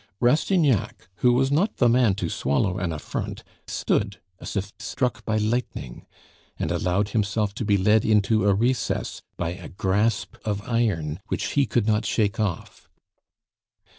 Rastignac, 0.19 1.07
who 1.17 1.31
was 1.33 1.51
not 1.51 1.77
the 1.77 1.87
man 1.87 2.15
to 2.15 2.27
swallow 2.27 2.79
an 2.79 2.91
affront, 2.91 3.43
stood 3.67 4.19
as 4.39 4.55
if 4.55 4.73
struck 4.79 5.23
by 5.25 5.37
lightning, 5.37 6.07
and 6.57 6.71
allowed 6.71 7.09
himself 7.09 7.53
to 7.53 7.65
be 7.65 7.77
led 7.77 8.03
into 8.03 8.49
a 8.49 8.53
recess 8.55 9.21
by 9.37 9.49
a 9.51 9.69
grasp 9.69 10.37
of 10.43 10.67
iron 10.67 11.19
which 11.27 11.51
he 11.51 11.67
could 11.67 11.85
not 11.85 12.03
shake 12.07 12.39
off. 12.39 12.89